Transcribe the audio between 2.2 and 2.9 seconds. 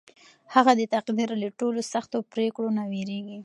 پرېکړو نه